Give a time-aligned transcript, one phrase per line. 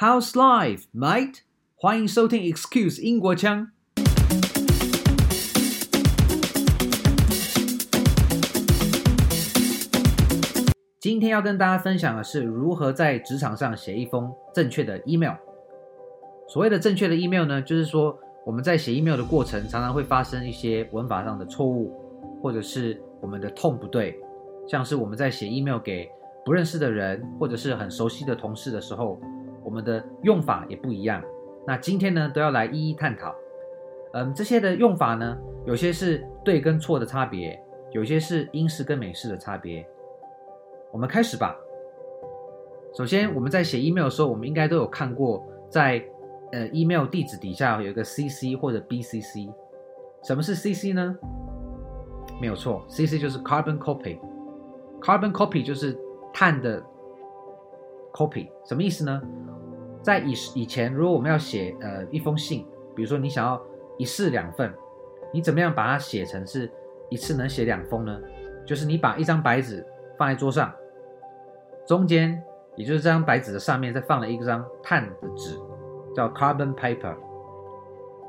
[0.00, 1.40] How's life, mate？
[1.74, 3.72] 欢迎收听 Excuse 英国腔。
[11.00, 15.34] 今天要跟大家分享的是如何在职场上写一封正确的 email。
[16.48, 21.92] 所谓的正确的 email 呢，就是说我们在写 email 的过程，常常会发生一些文法上的错误，
[22.40, 24.16] 或者是我们的痛不对，
[24.68, 26.08] 像是我们在写 email 给
[26.48, 29.20] 不认识的人，或者是很熟悉的同事的时候。
[29.62, 31.22] 我们的用法也不一样，
[31.66, 33.34] 那今天呢都要来一一探讨。
[34.14, 39.86] 嗯，这些的用法呢，有些是对跟错的差别，有些是英式跟美式的差别。
[40.90, 41.54] 我们开始吧。
[42.94, 46.02] 首先，我们在写 email 的时候，我们应该都有看过，在
[46.52, 49.52] 呃 email 地址底下有一个 CC 或者 BCC。
[50.22, 51.14] 什么是 CC 呢？
[52.40, 54.18] 没有错，CC 就是 carbon copy。
[55.02, 55.94] carbon copy 就是
[56.38, 56.80] 碳的
[58.12, 59.20] copy，什么意思呢？
[60.00, 63.60] 在以以前，如果我们要写呃一封信，比如说你想要
[63.96, 64.72] 一式两份，
[65.32, 66.70] 你怎么样把它写成是
[67.10, 68.16] 一次能写两封呢？
[68.64, 69.84] 就是你把一张白纸
[70.16, 70.72] 放在桌上，
[71.84, 72.40] 中间
[72.76, 75.58] 也就是这张白纸的上面再放了一张碳的纸，
[76.14, 77.16] 叫 carbon paper。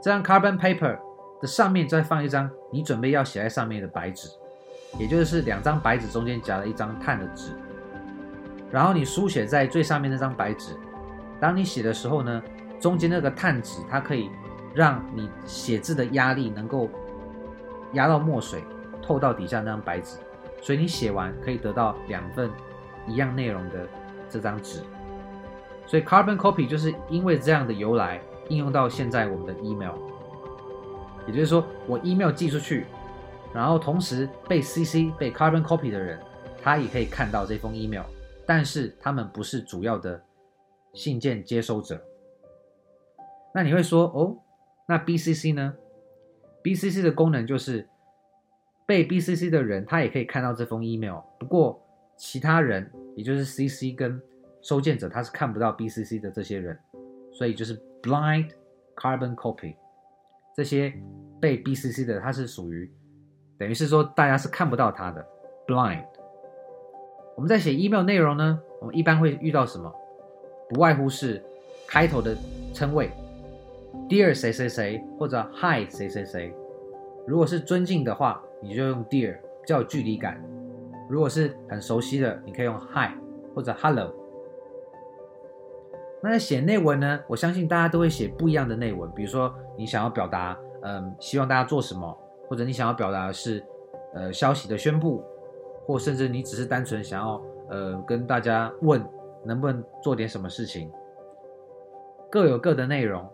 [0.02, 0.98] 这张 carbon paper
[1.40, 4.28] 的上面再放一张你准备要写在上面的白纸，
[4.98, 7.52] 也就是两张白纸中间夹了一张碳的纸，
[8.72, 10.74] 然后你书写在最上面那张白纸。
[11.40, 12.42] 当你写的时候呢，
[12.80, 14.30] 中间那个碳纸它可以
[14.74, 16.90] 让你写字的压力能够
[17.94, 18.64] 压到墨水
[19.02, 20.18] 透到底下那张白纸，
[20.62, 22.50] 所以你写完可以得到两份
[23.08, 23.88] 一样内容的
[24.30, 24.82] 这张纸。
[25.88, 29.96] 所以 carbon copy 就是因为这样的由来应用到现在我们的 email，
[31.26, 32.86] 也就是说我 email 寄出去，
[33.54, 36.20] 然后同时被 CC 被 carbon copy 的人，
[36.62, 38.04] 他也可以看到这封 email，
[38.50, 40.26] 但是他们不是主要的。
[40.92, 42.04] 信件接收者，
[43.54, 44.36] 那你会说哦，
[44.88, 45.76] 那 BCC 呢
[46.64, 47.88] ？BCC 的功能就是
[48.88, 51.20] 被 BCC 的人，他也可以看到这封 email。
[51.40, 51.80] 不过
[52.18, 54.20] 其他人，也就是 CC 跟
[54.64, 56.76] 收件者，他是看不到 BCC 的这些人，
[57.32, 58.50] 所以就是 blind
[58.96, 59.76] carbon copy。
[60.56, 60.92] 这些
[61.40, 62.92] 被 BCC 的，他是属于
[63.60, 65.24] 等于是说大家是看不到他的
[65.68, 66.04] blind。
[67.40, 69.90] 我们在写 email 内容呢，我们一般会遇到什么？
[70.68, 71.42] 不外乎是
[71.88, 72.36] 开头的
[72.74, 73.10] 称谓
[74.10, 76.54] ，Dear 谁谁谁或者 Hi 谁谁谁。
[77.26, 80.34] 如果是尊敬的话，你就用 Dear，比较有距离感；
[81.10, 83.12] 如果是很熟悉的，你可以用 Hi
[83.56, 84.14] 或者 Hello。
[86.22, 89.10] 那在写内文呢，我相信大家都会写不一样的内文。
[89.12, 92.14] 比如说，你想要表达，嗯，希望大家做什么，
[92.50, 93.64] 或者你想要表达的是，
[94.14, 95.24] 呃，消息的宣布，
[95.90, 97.42] 或甚至你只是单纯想要，
[97.72, 99.04] 呃，跟大家问。
[99.42, 100.92] 能不能做点什么事情？
[102.30, 103.26] 各有各的内容。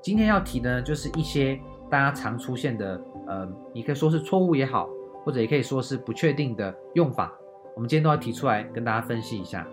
[0.00, 1.60] 今天要提的呢，就是一些
[1.90, 4.88] 大家常出现的，呃，你可以说是错误也好，
[5.22, 7.30] 或者也可以说是不确定的用法。
[7.74, 9.68] 我们今天都要提出来跟大家分析一下。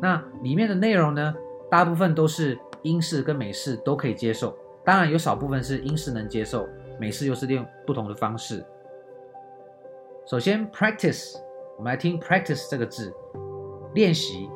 [0.00, 1.34] 那里面的内容呢，
[1.70, 6.66] 大部分都是英式跟美式都可以接受，当然有少部分是英式能接受，
[6.98, 8.64] 美式又是用不同的方式。
[10.30, 11.36] 首先，practice，
[11.76, 13.12] 我们来听 practice 这个字，
[13.94, 14.48] 练习。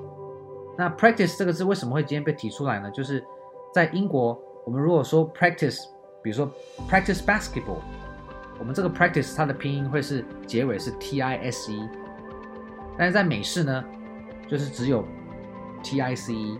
[0.79, 2.89] 那 practice 这个字为什么会今天被提出来呢？
[2.93, 3.27] 就是
[3.73, 5.87] 在英国，我们如果说 practice，
[6.23, 6.49] 比如说
[6.89, 7.81] practice basketball，
[8.61, 11.89] 我们这个 practice 它的拼音会是结尾是 t i s e，
[12.97, 13.85] 但是在美式呢，
[14.49, 15.05] 就是只有
[15.83, 16.57] t i c e。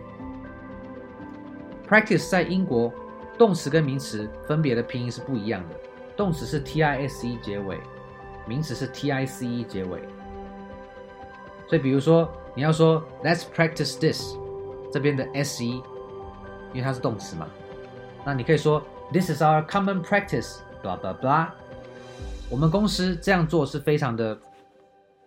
[1.87, 2.91] practice 在英国
[3.37, 5.75] 动词跟名词分别的拼音是不一样的，
[6.17, 7.79] 动词是 t i s e 结尾，
[8.47, 10.01] 名词是 t i c e 结尾。
[11.67, 12.29] 所以比如说。
[12.57, 14.33] 你要说 Let's practice this，
[14.89, 17.49] 这边的 se，因为它是动词嘛，
[18.25, 21.49] 那你可以说 This is our common practice，blah blah blah。
[22.49, 24.39] 我们公司这样做是非常的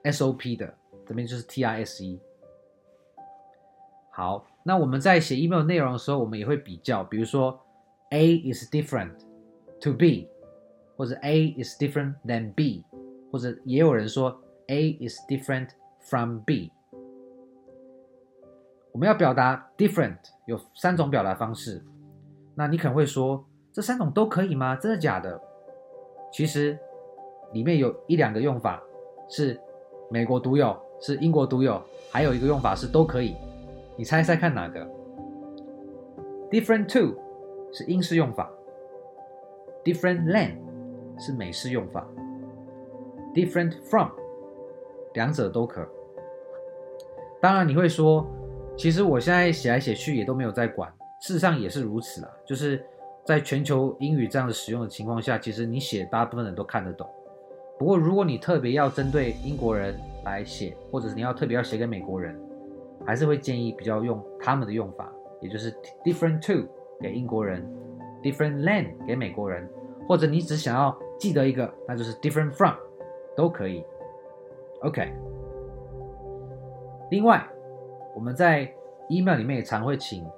[0.04, 0.74] SOP 的，
[1.06, 2.18] 这边就是 TISE。
[4.10, 7.60] 好，那我们在写 email 内容的时候，我们也会比较，比如说
[8.08, 9.12] A is different
[9.82, 10.30] to B，
[10.96, 12.86] 或者 A is different than B，
[13.30, 15.68] 或者也有人说 A is different
[16.00, 16.72] from B。
[18.92, 21.84] 我们要表达 different 有三种表达方式，
[22.54, 24.74] 那你可能会说，这三种都可以吗？
[24.74, 25.40] 真的假的？
[26.32, 26.78] 其实
[27.52, 28.82] 里面有一两个用法
[29.28, 29.60] 是
[30.10, 31.80] 美国独有，是英国独有，
[32.10, 33.36] 还有一个用法是都可以。
[33.96, 34.84] 你猜猜看哪个
[36.50, 37.18] ？Different to
[37.72, 38.50] 是英式用法
[39.84, 40.56] ，Different than
[41.18, 42.06] 是美式用法
[43.34, 44.08] ，Different from
[45.14, 45.86] 两者都可。
[47.40, 48.26] 当然你会说。
[48.76, 50.88] 其实我现在写来写去也都没有在管，
[51.20, 52.30] 事实上也是如此啦。
[52.46, 52.80] 就是
[53.24, 57.04] 在全球英语这样的使用的情况下，其实你写大部分人都看得懂。
[57.76, 62.40] 不过如果你特别要针对英国人来写，或者是你要特别要写给美国人，
[63.04, 65.72] 还是会建议比较用他们的用法，也就是
[66.04, 66.64] different to
[67.00, 67.68] 给英国人
[68.22, 69.68] ，different than 给美国人，
[70.06, 72.76] 或者你只想要记得一个，那就是 different from
[73.38, 73.84] 都可以。
[74.82, 75.12] OK。
[77.08, 77.48] 另外，
[78.16, 78.68] 我们在
[79.08, 80.28] email 里面也常会请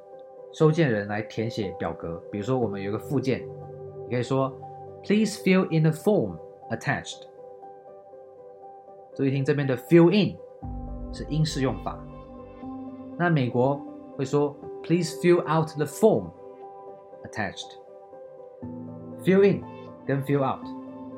[0.53, 3.41] 收件人来填写表格，比如说我们有一个附件，
[4.05, 4.53] 你可以说
[5.03, 6.37] Please fill in the form
[6.71, 7.23] attached。
[9.15, 10.37] 注意听这边的 fill in
[11.11, 11.99] 是英式用法，
[13.17, 13.81] 那美国
[14.19, 16.31] 会说 Please fill out the form
[17.25, 17.79] attached。
[19.25, 19.63] fill in
[20.07, 20.67] 跟 fill out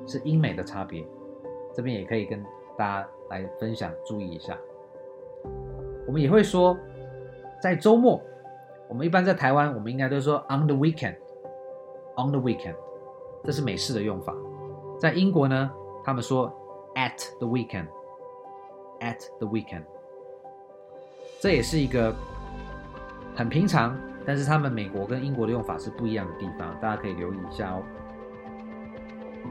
[0.09, 1.05] 是英美的差别，
[1.75, 2.45] 这边也可以跟
[2.77, 4.57] 大家来分享，注意一下。
[6.07, 6.77] 我们也会说，
[7.63, 8.21] 在周末，
[8.89, 12.75] 我们一般在台湾，我们应该都说 on the weekend，on the weekend，
[13.45, 14.35] 这是美式的用法。
[14.99, 15.71] 在英国呢，
[16.05, 16.53] 他们说
[16.95, 19.85] at the weekend，at the weekend，
[21.41, 22.15] 这也是一个
[23.35, 23.97] 很平常，
[24.27, 27.83] 但是他们美国跟英国的用法是不一样的地方，大家可以留意一下哦。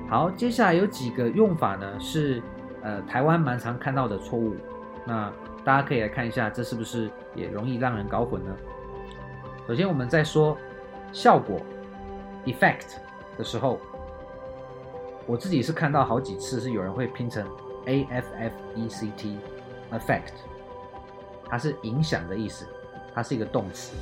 [0.10, 2.42] 好，接下来有几个用法呢，是
[2.82, 4.56] 呃台湾蛮常看到的错误，
[5.06, 5.32] 那。
[5.64, 8.52] 大家可以来看一下，这是不是也容易让人搞混呢？
[9.68, 10.58] 首先，我们在说
[11.14, 11.62] 效果
[12.46, 12.96] （effect）
[13.38, 13.80] 的时候，
[15.28, 17.48] 我自己是看到好几次是有人会拼成
[17.86, 20.34] a f f e c t（effect），
[21.46, 22.66] 它是影响的意思，
[23.14, 23.96] 它是一个动词。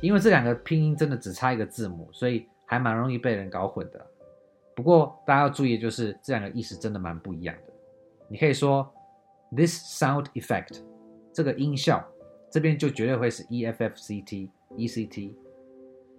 [0.00, 4.06] 因为这两个拼音真的只差一个字母，所以还蛮容易被人搞混的。
[4.78, 7.72] 不过大家要注意，就是这两个意思真的蛮不一样的。
[8.28, 8.88] 你可以说。
[9.50, 10.82] This sound effect，
[11.32, 12.04] 这个音效，
[12.50, 15.34] 这边就绝对会是 e f f c t e c t。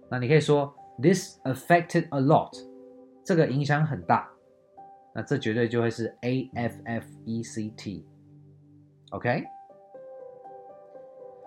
[0.08, 2.50] 那你可以说 This affected a lot，
[3.22, 4.28] 这个影响很大。
[5.14, 8.04] 那这绝对就会是 a f f e c t。
[9.12, 9.44] OK。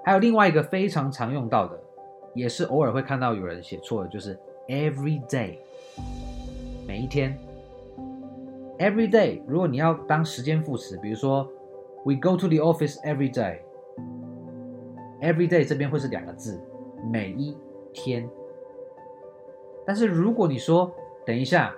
[0.05, 1.77] 还有另外一个非常常用到的，
[2.33, 4.39] 也是偶尔会看到有人写错的，就是
[4.69, 5.59] every day，
[6.93, 7.35] 每一天。
[8.77, 11.49] Every day，如果你要当时间副词，比如说。
[12.05, 13.59] We go to the office every day.
[15.21, 16.61] Every day 这边会是两个字，
[17.09, 17.57] 每一
[17.93, 18.29] 天。
[19.85, 20.91] 但是如果你说
[21.25, 21.73] 等一下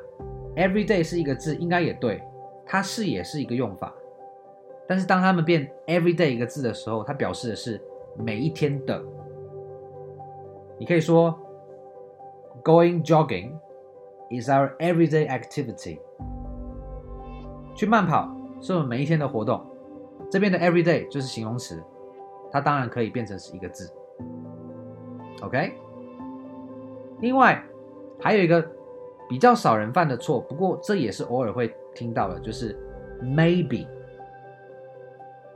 [0.55, 2.23] ，every day 是一个字，应该也对，
[2.65, 3.93] 它是也是一个用法。
[4.87, 7.79] 但是当它们变 every day 一个字的时候，它表示的是
[8.17, 8.99] 每一天的。
[10.79, 11.37] 你可以说
[12.63, 13.51] ，Going jogging
[14.31, 15.99] is our everyday activity.
[17.75, 19.61] 去慢跑是我们每一天的活动。
[20.31, 21.83] 这边的 every day 就是形容词，
[22.51, 23.91] 它当然可以变成是一个字。
[25.41, 25.73] OK。
[27.19, 27.63] 另外
[28.19, 28.65] 还有一个
[29.29, 32.77] 比较少人犯的错，不过这也是偶尔会听到的，就是
[33.21, 33.87] maybe。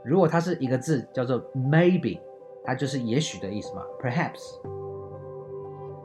[0.04, 2.18] 如果它是一个字叫做 maybe，
[2.64, 4.60] 它就是也许的意思嘛，perhaps。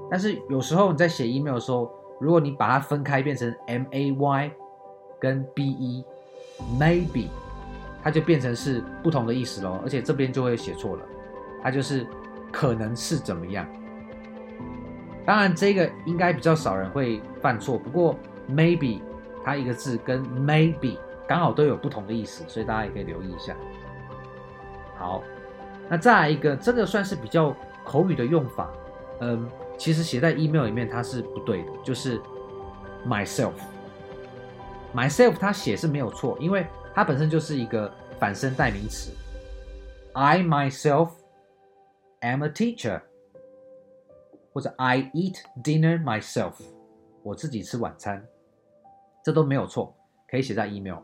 [0.10, 1.90] 但是有时候你在写 email 的时候，
[2.26, 4.52] 如果你把它分开变成 m a y
[5.20, 7.28] 跟 b e，maybe。
[8.04, 11.04] 它就变成是不同的意思喽，而且这边就会写错了，
[11.64, 12.06] 它就是
[12.52, 13.66] 可能是怎么样。
[15.26, 18.16] 当然，这个应该比较少人会犯错，不过
[18.48, 19.02] maybe
[19.44, 23.56] 它一个字跟 maybe 刚好都有不同的意思，所以大家也可以留意一下。
[24.96, 25.24] 好，
[25.90, 28.70] 那再来一个，这个算是比较口语的用法，
[29.22, 32.20] 嗯，其实写在 email 里面它是不对的，就是
[33.08, 36.66] myself，myself 它写是没有错，因为。
[36.98, 39.12] 它本身就是一个反身代名词。
[40.14, 41.10] I myself
[42.22, 43.02] am a teacher，
[44.54, 46.54] 或者 I eat dinner myself，
[47.22, 48.26] 我自己吃晚餐，
[49.22, 49.94] 这都没有错，
[50.26, 51.00] 可以写在 email。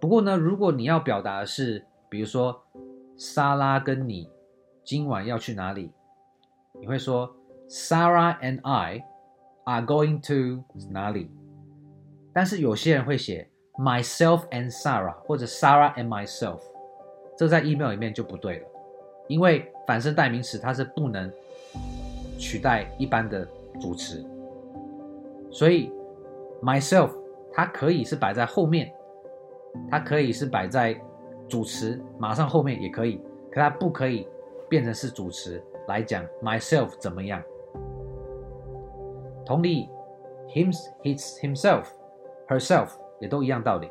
[0.00, 2.62] 不过呢，如果你要表达的是，比如说
[3.16, 4.30] 莎拉跟你
[4.84, 5.90] 今晚要去哪里，
[6.78, 7.34] 你会说
[7.70, 9.04] Sarah and I
[9.64, 11.30] are going to 哪里？
[12.32, 13.48] 但是有些人会写。
[13.78, 16.60] Myself and Sarah，或者 Sarah and myself，
[17.38, 18.66] 这在 email 里面就不对了，
[19.26, 21.32] 因为反身代名词它是不能
[22.36, 23.48] 取代一般的
[23.80, 24.22] 主词，
[25.50, 25.90] 所以
[26.62, 27.10] myself
[27.54, 28.92] 它可以是摆在后面，
[29.88, 31.00] 它可以是摆在
[31.48, 33.18] 主词马上后面也可以，
[33.50, 34.28] 可它不可以
[34.68, 37.42] 变成是主词来讲 myself 怎么样。
[39.50, 39.88] 同理
[40.54, 41.86] ，him、his、himself、
[42.48, 42.90] herself。
[43.18, 43.90] 也都一样道理。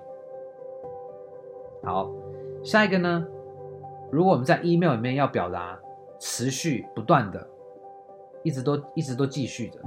[1.84, 2.10] 好，
[2.63, 3.28] 下一个呢？
[4.10, 5.78] 如果我们在 email 里面要表达
[6.18, 7.46] 持续不断的，
[8.42, 9.80] 一直都一直都继续的，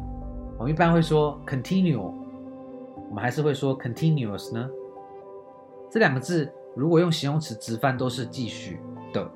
[0.59, 4.69] 我们一般会说 continue，我们还是会说 continuous 呢？
[5.91, 8.79] 这两个字如果用形容词直翻都是继续
[9.15, 9.27] 的，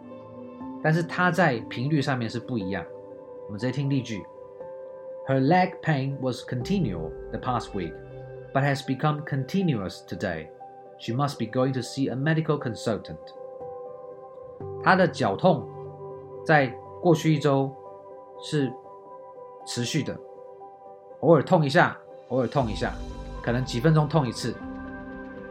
[0.83, 2.85] 但是它在频率上面是不一样。
[3.47, 4.23] 我们直接听例句
[5.28, 7.94] ：Her leg pain was continual the past week,
[8.54, 10.50] but has become continuous today.
[11.00, 13.18] She must be going to see a medical consultant.
[14.84, 15.68] 她的脚痛
[16.46, 16.68] 在
[17.02, 17.74] 过去一周
[18.44, 18.72] 是
[19.66, 20.18] 持续的，
[21.22, 21.98] 偶尔痛一下，
[22.30, 22.94] 偶尔痛一下，
[23.44, 24.56] 可能几分钟痛一次。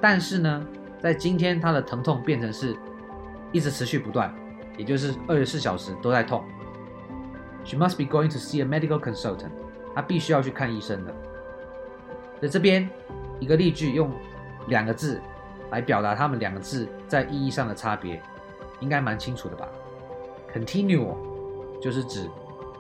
[0.01, 0.67] 但是呢，
[1.01, 2.77] 在今天她的疼痛变成是
[3.53, 4.35] 一直持续不断，
[4.77, 6.43] 也就是二十四小时都在痛。
[7.65, 9.51] She must be going to see a medical consultant.
[9.96, 11.14] 他必须要去看医生的。
[12.42, 12.88] 在这边
[13.40, 14.12] 一个例句用
[14.68, 15.20] 两个字
[15.72, 18.22] 来表达他们两个字在意义上的差别。
[18.82, 19.70] 应该蛮清楚的吧
[20.54, 21.16] ？Continue
[21.82, 22.30] 就是指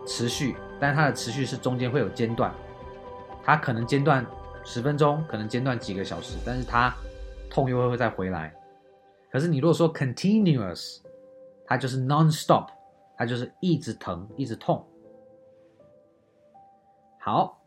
[0.05, 2.53] 持续，但是它的持续是中间会有间断，
[3.41, 4.23] 它可能间断
[4.65, 6.93] 十分钟，可能间断几个小时，但是它
[7.49, 8.53] 痛又会再回来。
[9.31, 10.97] 可是你如果说 continuous，
[11.65, 12.67] 它就是 non-stop，
[13.17, 14.85] 它就是一直疼，一直痛。
[17.25, 17.59] 好，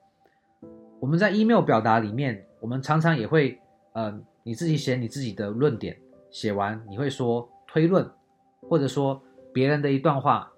[1.00, 3.60] 我们在 email 表达里面，我们常常也会，
[3.92, 5.98] 呃，你自己写你自己的论点，
[6.30, 8.08] 写完你会说推论。
[8.68, 9.20] 或者说
[9.52, 10.48] 别人的一段话，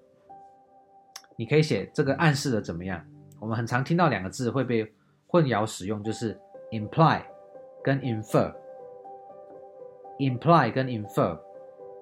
[1.37, 3.03] 你可以写这个暗示的怎么样？
[3.39, 4.87] 我们很常听到两个字会被
[5.29, 6.39] 混淆使用，就是
[6.71, 7.23] imply
[7.83, 8.53] 跟 infer。
[10.19, 11.41] imply 跟 infer，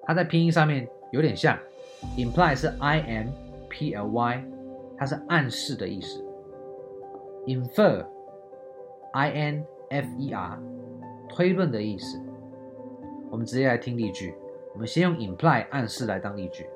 [0.02, 1.57] 它在拼音上面有点像
[2.17, 3.28] ，imply 是 i m
[3.71, 4.45] p l y，
[4.97, 6.25] 它是暗示的意思
[7.45, 8.05] ；infer
[9.13, 10.60] i n f e r，
[11.29, 12.19] 推论的意思。
[13.29, 14.36] 我们直接来听例句。
[14.74, 16.67] 我们先用 imply 暗示来当例句。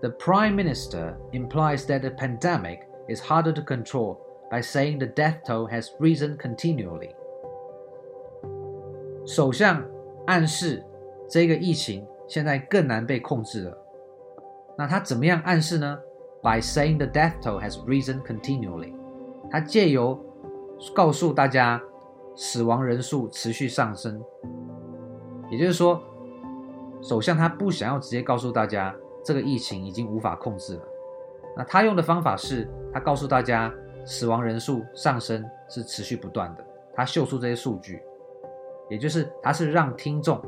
[0.00, 4.18] The Prime Minister implies that the pandemic is harder to control
[4.50, 7.14] by saying the death toll has risen continually。
[9.26, 9.82] 首相
[10.26, 10.84] 暗示
[11.28, 13.78] 这个疫情现在更难被控制了。
[14.76, 15.98] 那他怎么样暗示呢？
[16.42, 18.92] By saying the death toll has risen continually。
[19.51, 20.17] 他借由
[20.93, 21.81] 告诉大家
[22.35, 24.23] 死亡人数持续上升，
[25.49, 26.01] 也就是说。
[27.01, 30.83] 首相他不想要直接告诉大家这个疫情已经无法控制了，
[31.55, 38.03] 那他用的方法是，他告诉大家死亡人数上升是持续不断的，他秀出这些数据，
[38.89, 40.41] 也就是他是让听众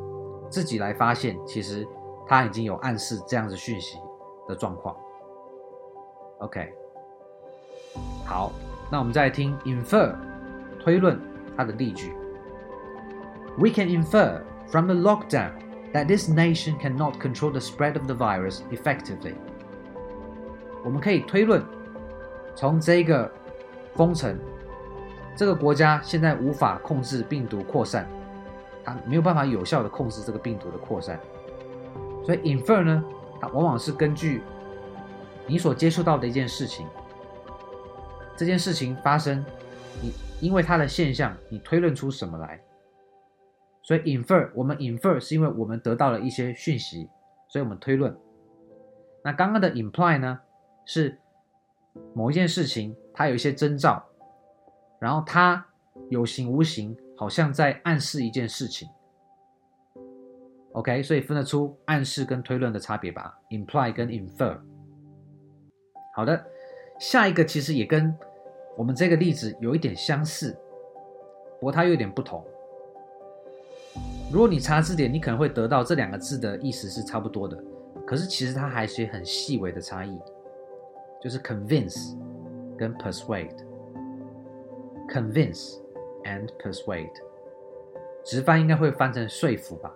[0.50, 1.88] 自己来发现，其实
[2.28, 3.98] 他已经有暗示这样子讯息
[4.46, 4.94] 的状况。
[6.40, 6.70] OK，
[8.26, 8.52] 好，
[8.92, 10.14] 那我们再来听 infer
[10.80, 11.20] 推论
[11.56, 12.14] 它的例句
[13.58, 15.52] ，We can infer from the lockdown。
[15.94, 19.34] That this nation cannot control the spread of the virus effectively。
[20.86, 21.62] 我们可以推论，
[22.56, 23.30] 从这个
[23.94, 24.40] 封城，
[25.36, 28.08] 这个国家现在无法控制病毒扩散，
[28.86, 31.20] 它没有办法有效的控制这个病毒的扩散。
[32.24, 33.04] 所以 infer 呢，
[33.42, 34.42] 它往往是根据
[35.46, 36.88] 你所接触到的一件事情，
[38.38, 39.44] 这件事情发生，
[40.02, 42.60] 你因为它的现象，你推论出什么来？
[43.84, 47.10] 所以 infer，我们 infer 是因为我们得到了一些讯息，
[47.48, 48.16] 所以我们推论。
[49.24, 50.40] 那刚刚的 imply 呢，
[50.86, 51.18] 是
[52.14, 54.04] 某一件事情它有一些征兆，
[55.00, 55.66] 然后它
[56.10, 58.88] 有形无形，好像在暗示一件事情。
[60.74, 64.58] OK，所以分得出暗示跟推论的差别吧，imply 跟 infer。
[66.16, 66.46] 好的，
[67.02, 68.16] 下一个其实也跟
[68.78, 70.56] 我们这个例子有一点相似，
[71.60, 72.46] 不过它有点不同。
[74.32, 77.58] 如果你查字典，你可能会得到这两个字的意思是差不多的，
[78.06, 80.22] 可是其实它还是很细微的差异，
[81.20, 82.16] 就是 convince
[82.78, 85.80] 跟 persuade，convince
[86.24, 87.10] and persuade，
[88.24, 89.92] 直翻应该会翻成说服吧。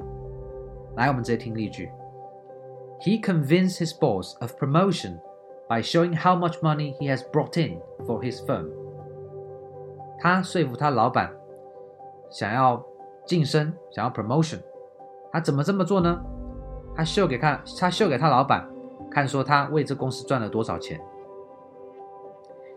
[0.96, 1.92] 来，我们直接听例句
[3.02, 5.20] ：He convinced his boss of promotion
[5.69, 8.69] by showing how much money he has brought in for his firm。
[10.19, 11.31] 他说服他老板
[12.31, 12.85] 想要。
[13.27, 14.59] 晋升，想要 promotion，
[15.31, 16.21] 他怎么这么做呢？
[16.97, 18.69] 他秀给他，他秀给他老板
[19.09, 21.01] 看，说他为这公司赚了多少钱。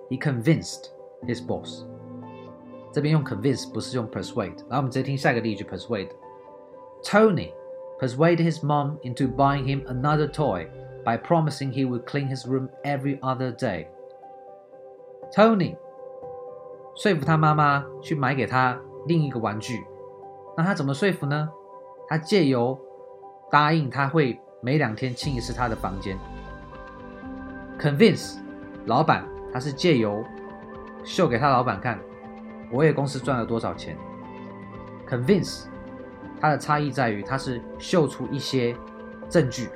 [0.10, 0.90] He convinced
[1.24, 1.86] his boss。
[2.92, 4.60] 这边用 convince 不是用 persuade。
[4.68, 7.52] 然后我们直接听下一个例句：persuade。Tony
[8.00, 10.68] persuaded his mom into buying him another toy
[11.05, 13.87] by promising he would clean his room every other day。
[15.33, 15.77] Tony
[16.97, 19.85] 说服他妈妈去买给他另一个玩具。
[20.57, 21.49] 那他怎么说服呢？
[22.09, 22.79] 他借由
[23.51, 26.19] 答应他会每两天清一次他的房间。
[27.79, 28.39] Convince
[28.87, 30.25] 老板，他是借由
[31.05, 31.99] 秀给他老板看，
[32.73, 33.97] 我也公司赚了多少钱。
[35.09, 35.67] Convince
[36.41, 38.77] 它的差异在于，它是秀出一些
[39.29, 39.69] 证据，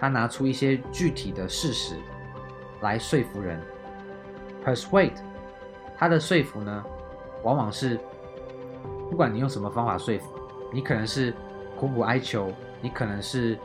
[0.00, 1.94] 他拿出一些具体的事实
[2.80, 3.60] 来说服人。
[4.64, 5.12] Persuade
[5.96, 6.84] 他的说服呢，
[7.44, 7.98] 往往是
[9.10, 10.38] 不管你用什么方法说服，
[10.72, 11.34] 你可能是
[11.78, 13.58] 苦苦哀求，你可能是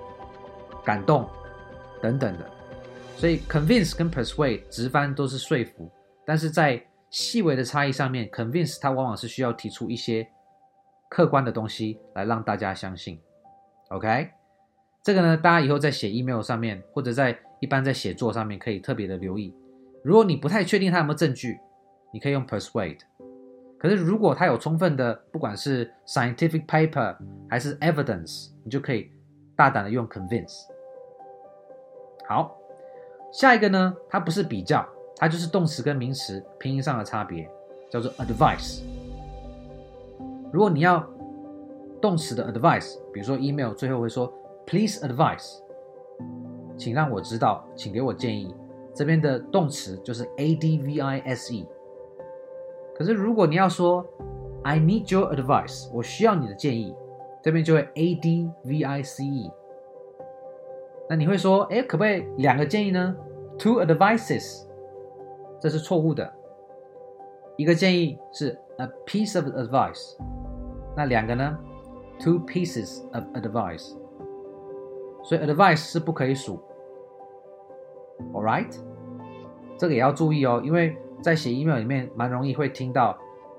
[0.83, 1.29] 感动
[2.01, 2.49] 等等的。
[3.15, 5.89] 所以 convince 跟 persuade 直翻都是说服，
[6.25, 10.27] 但是在细微的差异上面，convince 它往往是需要提出一些
[11.07, 13.21] 客观的东西来让大家相信。
[13.89, 14.29] OK，
[15.05, 19.53] 这个呢，大家以后在写 email 上面，或者在一般在写作上面，可以特别的留意。
[20.03, 21.59] 如果你不太确定他有没有证据，
[22.11, 22.97] 你可以用 persuade。
[23.77, 27.15] 可是如果他有充分的，不管是 scientific paper
[27.47, 29.11] 还是 evidence，你就可以
[29.55, 30.63] 大胆的用 convince。
[32.27, 32.57] 好。
[33.31, 34.83] 下一个呢，它不是比较，
[35.17, 37.47] 它就是动词跟名词拼音上的差别，
[37.91, 38.81] 叫做 advice。
[40.51, 41.07] 如果你要
[42.01, 44.33] 动词的 advice，比如说 email 最后会说
[44.65, 45.59] please advise，
[46.77, 48.53] 请让我知道，请给我建议。
[48.93, 51.65] 这边的动词就是 advise。
[52.95, 54.05] 可是如果你要说
[54.63, 56.95] I need your advice，我需要你的建议，
[57.43, 59.51] 这边就会 advice。
[61.09, 63.15] 那你会说，哎，可不可以两个建议呢
[63.59, 64.65] ？Two advices，
[65.59, 66.33] 这是错误的。
[67.57, 70.17] 一个建议是 a piece of advice，
[70.95, 71.57] 那两个呢
[72.19, 73.93] ？Two pieces of advice。
[75.25, 76.57] 所以 advice 是不可以数。
[78.31, 78.73] All right，
[79.77, 83.17] 这个也要注意哦，因为在写 email 里面蛮容易会听到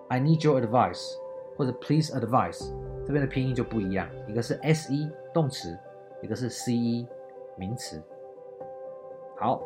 [0.09, 1.17] I need your advice
[1.59, 2.73] 或者 please advise，
[3.05, 5.79] 这边的拼音就不一样，一个是 se 动词，
[6.23, 7.07] 一个是 ce。
[7.59, 7.99] 名词，
[9.39, 9.63] 好，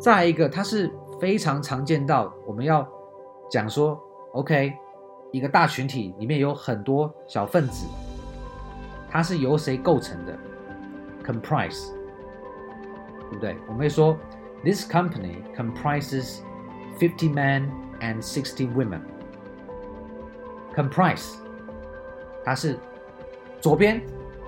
[0.00, 0.90] 再一个，它是
[1.20, 2.88] 非常常见到，我们要
[3.50, 4.00] 讲说
[4.32, 4.72] ，OK，
[5.30, 7.86] 一个大群体里面有很多小分子，
[9.10, 10.34] 它是由谁构成的
[11.23, 11.91] ？Comprise，
[13.29, 13.55] 对不对？
[13.67, 14.17] 我们会说，
[14.63, 16.39] This company comprises
[16.99, 21.35] fifty men and sixty women。Comprise，
[22.43, 22.77] 它是
[23.61, 24.01] 左边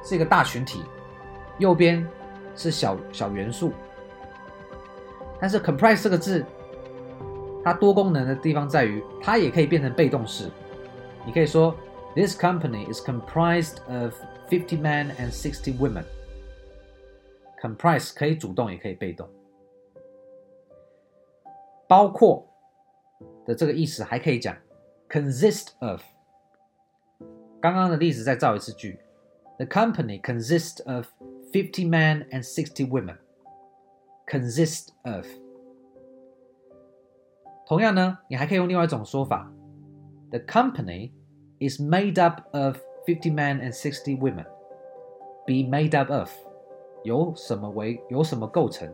[0.04, 0.84] 是一个大群体。
[1.58, 2.08] 右边
[2.56, 3.72] 是小小元素，
[5.40, 6.44] 但是 comprise 这个字，
[7.64, 10.50] 它多功能的地方在于，它也可以变成被动式。
[11.24, 11.76] 你可以说，
[12.16, 14.16] This company is comprised of
[14.50, 16.04] fifty men and sixty women。
[17.62, 19.30] comprise 可以主动，也可以被动。
[21.88, 22.48] 包括
[23.46, 24.56] 的这个意思还可以讲
[25.10, 26.02] consist of。
[27.60, 29.00] 刚刚的例子再造一次句：
[29.58, 31.08] The company consists of
[31.54, 33.18] Fifty men and sixty women
[34.26, 35.28] consist of。
[37.68, 39.52] 同样呢，你还可以用另外一种说法：
[40.30, 41.12] The company
[41.60, 46.32] is made up of fifty men and sixty women。Be made up of，
[47.06, 48.88] 由什么为由什么构成？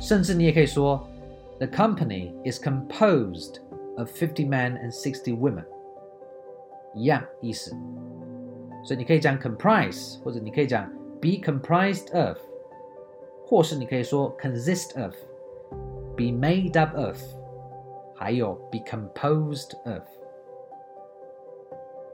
[0.00, 1.06] 甚至你也可以说：
[1.58, 3.60] The company is composed
[3.96, 5.64] of fifty men and sixty women。
[6.94, 7.74] 一样意思。
[8.84, 12.36] 所以你可以讲 comprise，或者你可以讲 be comprised of，
[13.46, 17.16] 或是你可以说 consist of，be made up of，
[18.14, 20.02] 还有 be composed of。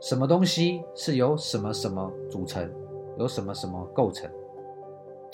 [0.01, 2.71] 什么东西是由什么什么组成，
[3.18, 4.30] 由什么什么构成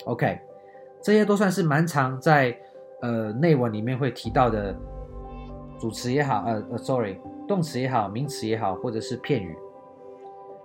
[0.04, 0.38] ？OK，
[1.02, 2.56] 这些都算是蛮常在
[3.02, 4.74] 呃内文里面会提到的
[5.78, 9.56] 主词也好，呃呃，sorry，动词也好，名词也好，或者是片语。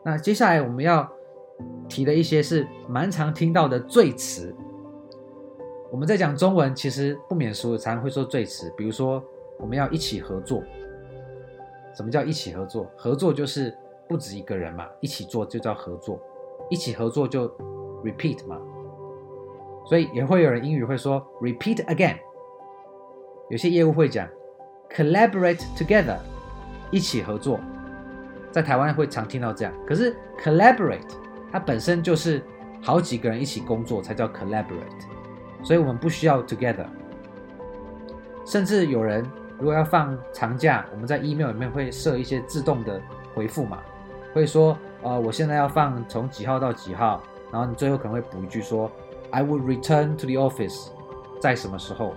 [0.04, 1.10] 那接下来我们要
[1.88, 4.56] 提的一些是蛮常听到的赘词。
[5.92, 8.74] 我们在讲中文，其实不免俗，常常会说赘词。
[8.76, 9.24] 比如说，
[9.58, 10.62] 我们要一起合作。
[11.96, 12.86] 什么叫一起合作？
[12.98, 13.74] 合作就是
[14.10, 16.20] 不止一个人嘛，一起做就叫合作。
[16.70, 17.48] 一起合作就
[18.04, 18.58] repeat 嘛。
[19.86, 22.18] 所以也会有人英语会说 repeat again。
[23.50, 24.28] 有些业务会讲
[24.90, 26.18] collaborate together，
[26.90, 27.60] 一起合作。
[28.52, 31.12] 在台湾会常听到这样，可是 collaborate
[31.52, 32.42] 它本身就是
[32.82, 35.04] 好几个人一起工作才叫 collaborate，
[35.62, 36.86] 所以我们不需要 together。
[38.46, 39.26] 甚至有人
[39.60, 43.02] 如果要放长假，我们在 email 里面会设一些自动的
[43.34, 43.80] 回复嘛，
[44.34, 48.92] 会说呃我现在要放从几号到几号，然后你最后可能会补一句说
[49.30, 50.90] I will return to the office
[51.40, 52.16] 在什么时候。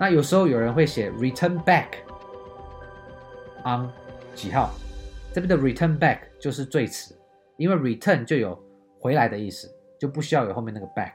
[0.00, 1.86] 那有时候有人会写 return back
[3.64, 3.88] on
[4.34, 4.70] 几号。
[5.32, 7.14] 这边的 return back 就是最迟，
[7.56, 8.58] 因为 return 就有
[9.00, 11.12] 回来的意思，就不需要有后面那个 back。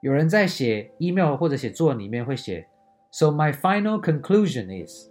[0.00, 2.68] 有人在写 email 或者写作文里面会写
[3.10, 5.08] ，So my final conclusion is，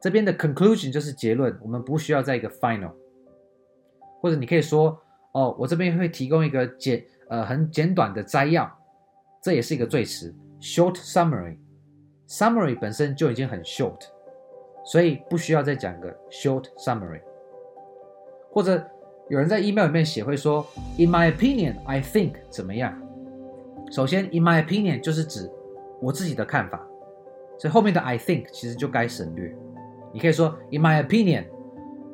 [0.00, 2.92] 这边的 conclusion 就是结论，我们不需要再一个 final。
[4.22, 4.96] 或者你可以说，
[5.32, 8.70] 哦，我这边会提供一个简呃很简短的摘要，
[9.42, 11.56] 这也是一个赘词，short summary。
[12.28, 13.98] summary 本身就已经很 short，
[14.84, 17.20] 所以不需要再讲个 short summary。
[18.52, 18.80] 或者
[19.28, 20.64] 有人在 email 里面写会说
[20.96, 22.96] ，In my opinion, I think 怎么样？
[23.90, 25.50] 首先，In my opinion 就是指
[26.00, 26.80] 我自己的看法，
[27.58, 29.52] 所以后面的 I think 其实就该省略。
[30.12, 31.46] 你可以说，In my opinion,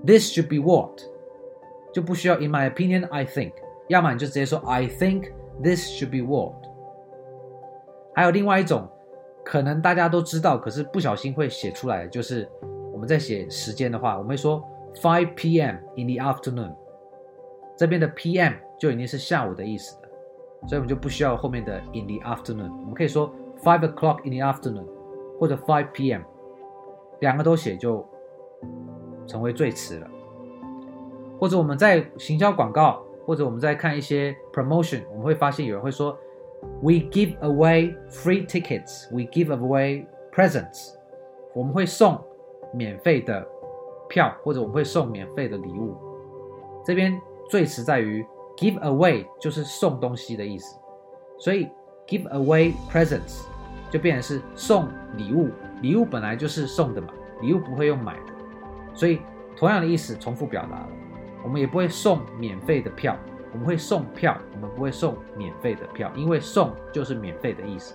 [0.06, 1.00] this should be what。
[1.92, 3.52] 就不需要 in my opinion I think，
[3.88, 6.68] 要么你就直接说 I think this should be worked。
[8.14, 8.88] 还有另外一种，
[9.44, 12.48] 可能大家都知道，可是不小心会写出来，就是
[12.92, 14.62] 我们在写时间的话，我们会说
[14.96, 15.76] five p.m.
[15.96, 16.74] in the afternoon。
[17.76, 18.54] 这边的 p.m.
[18.78, 20.08] 就已经是下午的意思了，
[20.66, 24.86] 所以我们就不需要后面的 in the afternoon，我们可以说 five o'clock in the afternoon
[25.38, 26.22] 或者 five p.m.
[27.20, 28.04] 两个都写就
[29.26, 30.08] 成为最迟了。
[31.38, 36.16] 或者我们在行销广告，或者我们在看一些 promotion，我们会发现有人会说
[36.82, 40.94] ，We give away free tickets, we give away presents。
[41.54, 42.20] 我们会送
[42.72, 43.46] 免费的
[44.08, 45.96] 票，或者我们会送免费的礼物。
[46.84, 48.24] 这边最词在于
[48.56, 50.78] give away，就是送东西的意思，
[51.38, 51.68] 所以
[52.06, 53.44] give away presents
[53.90, 55.48] 就变成是送礼物。
[55.80, 57.08] 礼物本来就是送的嘛，
[57.40, 58.32] 礼物不会用买的，
[58.94, 59.20] 所以
[59.56, 60.88] 同样的意思重复表达了。
[61.42, 63.16] 我们也不会送免费的票，
[63.52, 67.94] 我们会送票，我们不会送免费的票，因为送就是免费的意思。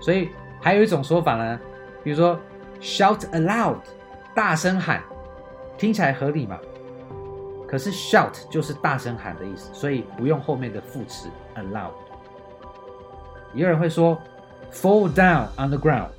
[0.00, 1.60] 所以还有一种说法呢，
[2.04, 2.38] 比如说
[2.80, 3.78] shout aloud，
[4.34, 5.02] 大声喊，
[5.78, 6.58] 听起来合理嘛？
[7.66, 11.92] 可是 shout 就是大声喊的意思，所以不用后面的副词 aloud。
[13.54, 14.20] 也有人会说
[14.70, 16.10] fall down on the ground，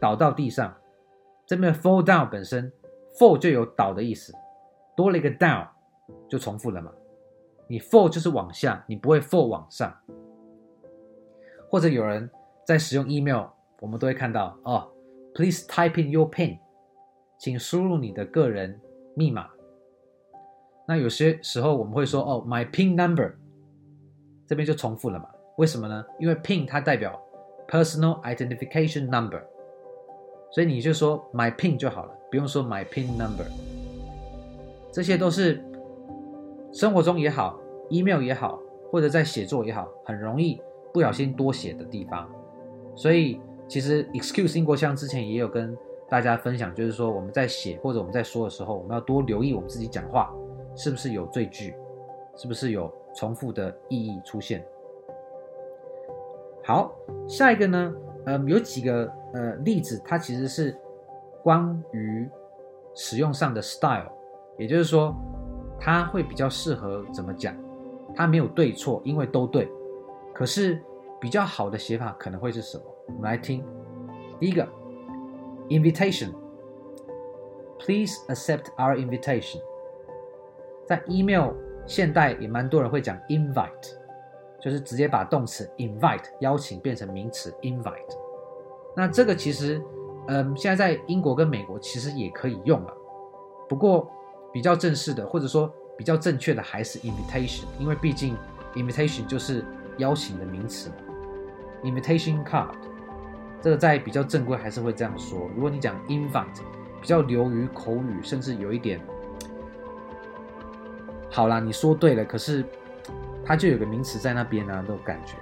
[0.00, 0.72] 倒到地上。
[1.46, 2.72] 这边 fall down 本身
[3.18, 4.32] fall 就有倒的意思。
[4.96, 5.66] 多了一个 down，
[6.28, 6.92] 就重复了嘛。
[7.66, 9.94] 你 fall 就是往下，你不会 fall 往上。
[11.70, 12.30] 或者有人
[12.64, 13.46] 在使用 email，
[13.80, 14.88] 我们都会看到哦
[15.34, 16.58] ，please type in your pin，
[17.38, 18.80] 请输入你的个人
[19.14, 19.48] 密码。
[20.86, 23.32] 那有些时候我们会说哦，my pin number，
[24.46, 25.28] 这边就重复了嘛。
[25.56, 26.04] 为什么呢？
[26.20, 27.18] 因为 pin 它代表
[27.66, 29.42] personal identification number，
[30.52, 33.46] 所以你就说 my pin 就好了，不用说 my pin number。
[34.94, 35.60] 这些都是
[36.72, 37.58] 生活中也好
[37.90, 38.60] ，email 也好，
[38.92, 42.30] 或者在写作也好，很容易不小心多写的地方。
[42.94, 45.76] 所以，其实 Excuse 英国腔之前也有跟
[46.08, 50.32] 大家分享，就是说我们在写或者我们在说的时候，我们要多留意我们自己讲话
[50.76, 51.74] 是不是有赘句，
[52.36, 54.64] 是不是有重复的意义出现。
[56.62, 56.94] 好，
[57.26, 57.92] 下一个呢，
[58.26, 60.76] 嗯，有几个呃例子，它其实是
[61.42, 62.30] 关于
[62.94, 64.12] 使用上的 style。
[64.56, 65.14] 也就是说，
[65.80, 67.54] 它会比较适合怎么讲？
[68.14, 69.68] 它没有对错，因为都对。
[70.32, 70.80] 可是
[71.20, 72.84] 比较好的写法可能会是什么？
[73.08, 73.64] 我们来听。
[74.38, 74.64] 第一个
[75.68, 79.60] ，invitation，please accept our invitation。
[80.86, 81.50] 在 email
[81.86, 83.96] 现代也蛮多人会讲 invite，
[84.60, 88.16] 就是直接把动词 invite 邀请变成名词 invite。
[88.94, 89.82] 那这个其实，
[90.28, 92.94] 嗯，现在在英国跟美国其实也可以用了，
[93.68, 94.08] 不过。
[94.54, 98.36] 比较正式的，或者说比较正确的，还是 invitation，因为毕竟
[98.74, 99.64] invitation 就是
[99.98, 100.94] 邀请的名词嘛。
[101.82, 102.68] invitation card，
[103.60, 105.50] 这个在比较正规还是会这样说。
[105.56, 106.60] 如果你讲 invite，
[107.00, 109.00] 比较流于口语，甚至有一点，
[111.32, 112.64] 好啦，你说对了，可是
[113.44, 115.34] 它就有个名词在那边呢，那种感觉。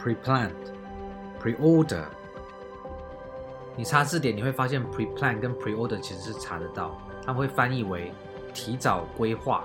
[0.00, 2.04] pre-planned，pre-order，
[3.74, 6.96] 你查字典你会发现 pre-plan 跟 pre-order 其实是查得到。
[7.30, 8.12] 它会翻译为
[8.52, 9.64] 提早规划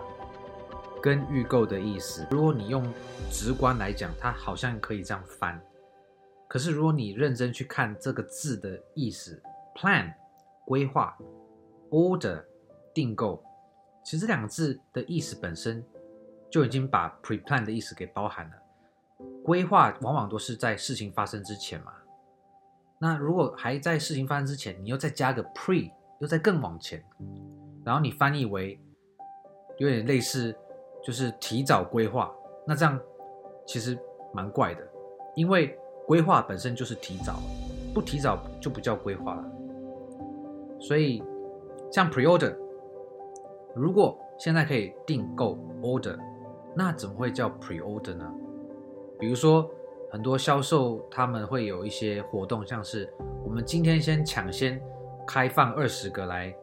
[1.01, 2.23] 跟预购的意思。
[2.30, 2.88] 如果你用
[3.32, 5.60] 直观来讲，它好像可以这样翻。
[6.47, 9.41] 可是如果你认真去看这个字的意思
[9.73, 10.13] ，plan
[10.63, 11.17] 规划
[11.89, 12.45] ，order
[12.93, 13.43] 订购，
[14.04, 15.84] 其实这两个字的意思本身
[16.51, 18.54] 就已经把 pre-plan 的意思给包含了。
[19.43, 21.93] 规划往往都是在事情发生之前嘛。
[22.99, 25.91] 那如果还在事情发生之前，你又再加个 pre。
[26.19, 27.04] 又再更往前，
[27.86, 28.78] 然后你翻译为
[29.78, 30.54] 有点类似，
[31.04, 32.34] 就是提早规划。
[32.65, 33.00] 那这样
[33.65, 33.98] 其实
[34.34, 34.82] 蛮怪的，
[35.36, 37.36] 因为规划本身就是提早，
[37.93, 39.45] 不提早就不叫规划了。
[40.80, 41.24] 所以
[41.91, 42.56] 像 pre-order，
[43.76, 46.17] 如果现在可以订购 order，
[46.76, 48.34] 那怎么会叫 pre-order 呢？
[49.19, 49.69] 比如说，
[50.12, 53.08] 很多销售他们会有一些活动，像是
[53.45, 54.82] 我们今天先抢先
[55.26, 56.54] 开放二十个来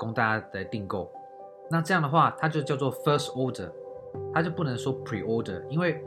[0.00, 1.12] 供大家来订购。
[1.70, 3.70] 那这样的话，它就叫做 first order，
[4.32, 6.02] 它就不能说 pre-order，因为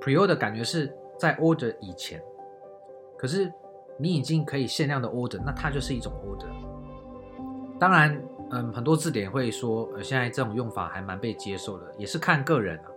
[0.00, 2.22] pre-order 感觉是在 order 以前。
[3.16, 3.50] 可是
[3.96, 6.46] 你已经可以限量的 order，那它就是一种 order。
[7.78, 12.90] 当然，嗯，很多字典会说，呃，现在这种用法还蛮被接受的，也是看个人啊。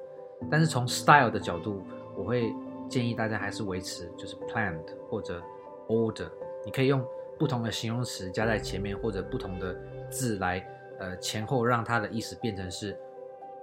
[0.51, 1.81] 但是从 style 的角度，
[2.15, 2.53] 我会
[2.87, 5.41] 建议大家还是维持就是 planned 或者
[5.87, 6.29] order。
[6.63, 7.03] 你可以用
[7.37, 9.75] 不同的形容词加在前面，或者不同的
[10.09, 10.65] 字来。
[10.99, 12.97] 呃，前后让它的意思变成是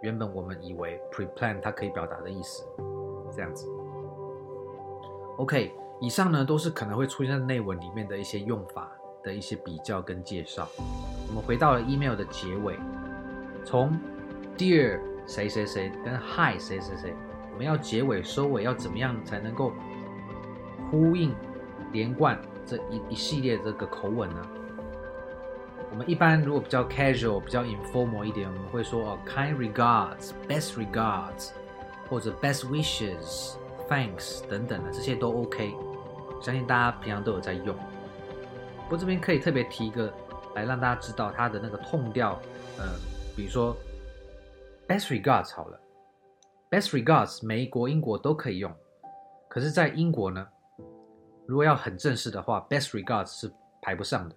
[0.03, 2.65] 原本我们以为 pre-plan 它可以表达的意思，
[3.35, 3.67] 这样子。
[5.39, 10.69] OK，以上呢都是可能会出现在内文里面的一些用法的一些比较跟介绍。
[11.29, 12.79] 我们回到了 email 的结尾，
[13.65, 13.99] 从
[14.57, 17.13] Dear 谁谁谁跟 Hi 谁谁谁，
[17.53, 19.73] 我们要结尾收尾要怎么样才能够
[20.89, 21.35] 呼应
[21.91, 24.47] 连贯这一一系列这个口吻呢？
[25.91, 31.51] 我们一般如果比较 casual、比较 informal 一点，我们会说哦，kind regards、best regards，
[32.09, 33.55] 或者 best wishes、
[33.89, 35.75] thanks 等等的，这些都 OK。
[36.43, 37.77] 相信大家平常都有在用。
[38.85, 40.13] 不过这边可以特别提一个，
[40.55, 42.41] 来让大家知道它的那个痛调。
[42.77, 42.85] 呃，
[43.37, 43.77] 比如说
[44.89, 45.81] best regards 好了
[46.71, 48.71] ，best regards 美国、英国都可以用。
[49.49, 50.45] 可是，在英国呢，
[51.47, 53.51] 如果要很正式的话，best regards 是
[53.83, 54.37] 排不上的。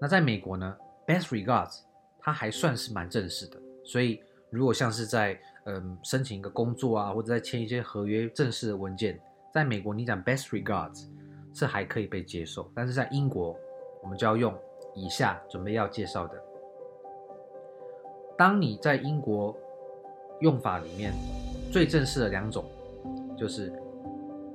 [0.00, 1.80] 那在美国呢，best regards，
[2.18, 3.60] 它还算是蛮正式的。
[3.84, 9.20] 所以如果像是在嗯申请一个工作啊，或者在签一些合约正式的文件，
[9.52, 11.06] 在美国你讲 best regards
[11.52, 12.70] 是还可以被接受。
[12.74, 13.54] 但是在英国，
[14.02, 14.54] 我们就要用
[14.94, 16.42] 以下准备要介绍的。
[18.38, 19.54] 当你在英国
[20.40, 21.12] 用法里面
[21.70, 22.64] 最正式的两种，
[23.36, 23.70] 就是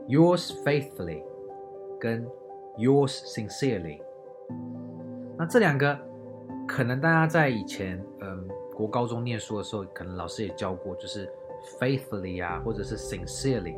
[0.07, 1.23] yours faithfully
[1.99, 2.25] 跟
[2.77, 4.01] yours sincerely。
[5.37, 5.97] 那这两个，
[6.67, 11.29] 可能大家在以前，嗯，国高中念书的时候，可能老师也教过，就是
[11.79, 13.77] faithfully 啊，或者是 sincerely。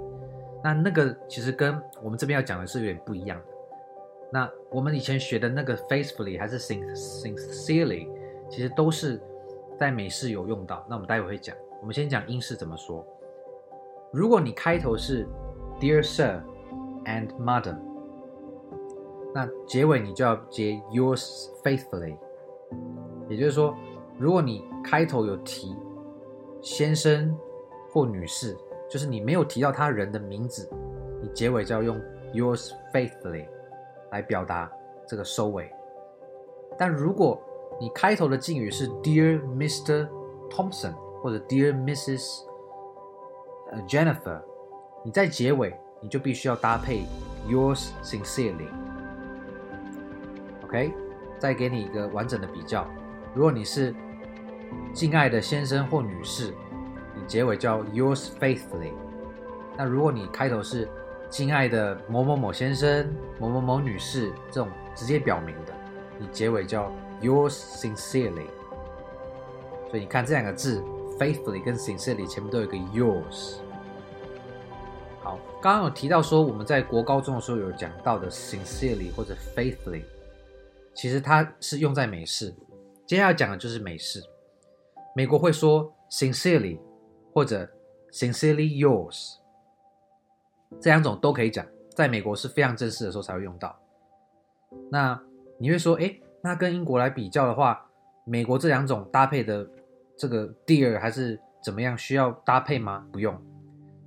[0.64, 3.46] 那那个其实跟我们这边要讲的是有点不一样的。
[4.32, 8.10] 那我们以前学的那个 faithfully 还是 sincerely，
[8.50, 9.22] 其实都是
[9.80, 10.86] 在美式有用到。
[10.90, 11.56] 那我们待会会讲。
[11.80, 13.06] 我们先讲英式怎么说。
[14.12, 15.28] 如果你开头是
[15.80, 16.42] Dear Sir
[17.06, 17.78] and Madam。
[19.34, 22.18] 那结尾你就要接 yours faithfully，
[23.30, 23.76] 也就是说，
[24.18, 25.76] 如果你开头有提
[26.62, 27.38] 先生
[27.92, 28.58] 或女士，
[28.90, 30.68] 就是你没有提到他人的名字，
[31.22, 32.00] 你结尾就要用
[32.34, 33.48] yours faithfully
[34.12, 34.72] 来表达
[35.08, 35.70] 这个收尾。
[36.78, 37.40] 但如果
[37.80, 40.08] 你开头的敬语是 Dear Mr.
[40.50, 42.44] Thompson 或者 Dear Mrs.
[43.88, 44.42] Jennifer，
[45.08, 47.06] 你在结尾你就必须要搭配
[47.48, 48.68] yours sincerely。
[50.66, 50.94] OK，
[51.40, 52.86] 再给你一个完整的比较。
[53.34, 53.96] 如果你是
[54.94, 56.54] 敬爱的先生或女士，
[57.16, 58.92] 你结尾叫 Yours faithfully。
[59.78, 60.90] 那如果你开头是
[61.30, 65.74] 敬爱的某某某先生、某某某女士这种直接表明的，
[66.20, 66.92] 你结尾叫
[67.22, 68.48] Yours sincerely。
[69.90, 70.84] 所以你看这两个字
[71.18, 73.60] faithfully 跟 sincerely 前面都有一个 Yours。
[75.28, 80.04] 好，刚刚有提到说我们在国高中的时候有讲到的 sincerely 或者 faithfully。
[80.94, 82.56] 其实它是用在美式，
[83.06, 84.24] 接下来讲的就是美式。
[85.14, 86.80] 美国会说 sincerely
[87.34, 87.70] 或者
[88.10, 89.34] sincerely yours，
[90.80, 93.78] 这两种都可以讲，在美国是非常正式的时候才会用到。
[94.90, 95.22] 那
[95.60, 97.86] 你会说，哎，那跟英国来比较的话，
[98.24, 99.70] 美国这两种搭配的
[100.18, 101.98] 这个 dear 还是怎么样？
[101.98, 103.06] 需要搭配吗？
[103.12, 103.38] 不用，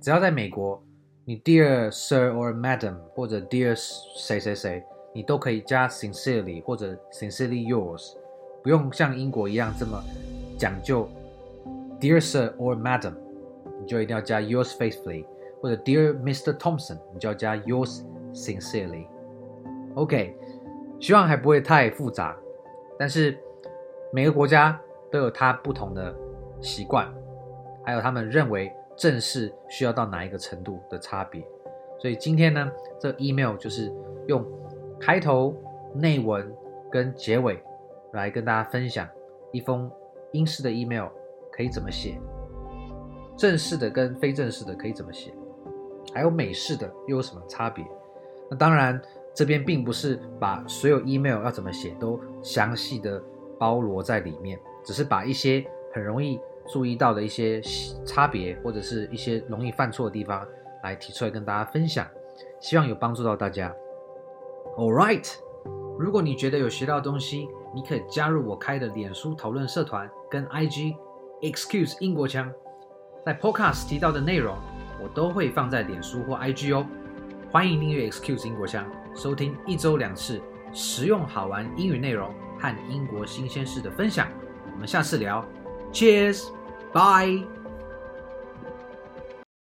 [0.01, 0.83] 只要在美国，
[1.31, 3.73] 你 dear sir or madam 或者 dear
[4.17, 4.83] 谁谁谁。
[5.13, 8.17] 你都可以加 sincerely 或者 sincerely yours，
[8.61, 10.03] 不用像英国一样这么
[10.59, 11.07] 讲究。
[12.01, 13.13] Dear Sir or Madam，
[13.79, 15.25] 你就一定要加 yours faithfully，
[15.61, 16.57] 或者 Dear Mr.
[16.57, 18.01] Thompson，你就要加 yours
[18.33, 19.05] sincerely。
[19.95, 20.35] OK，
[20.99, 22.35] 希望还不会太复杂，
[22.99, 23.37] 但是
[24.11, 24.77] 每个国家
[25.09, 26.13] 都有它不同的
[26.59, 27.07] 习惯，
[27.85, 28.69] 还有他们认为
[29.01, 31.43] 正式需要到哪一个程度的差别。
[31.99, 33.91] 所以今天呢，这 email 就是
[34.27, 34.45] 用。
[35.03, 35.55] 开头、
[35.95, 36.55] 内文
[36.91, 37.59] 跟结尾，
[38.13, 39.09] 来跟大家分享
[39.51, 39.91] 一封
[40.31, 41.07] 英式的 email
[41.51, 42.21] 可以怎么写，
[43.35, 45.33] 正式的跟非正式的可以怎么写，
[46.13, 47.83] 还有美式的又有什么差别？
[48.47, 49.01] 那当然，
[49.33, 53.19] 这边并不是把所有 email 要怎么写都详细的
[53.57, 56.39] 包罗在里面，只是把一些很容易
[56.71, 57.61] 注意到的一些
[58.05, 60.47] 差别，或者是一些容易犯错的地方，
[60.83, 62.07] 来提出来跟大家分享，
[62.61, 63.73] 希望有帮助到大家。
[64.77, 65.29] All right，
[65.99, 70.95] 如果你觉得有学到东西，你可以加入我开的脸书讨论社团跟 IG
[71.41, 72.49] Excuse 英国腔，
[73.25, 74.55] 在 Podcast 提到的内容，
[75.03, 76.85] 我都会放在脸书或 IG 哦。
[77.51, 84.27] 欢迎订阅 Excuse 英国腔，收听一周两次实用好玩英语内容和英国新鲜事的分享。
[84.73, 85.45] 我们下次聊
[85.91, 86.45] ，Cheers
[86.93, 87.60] Bye.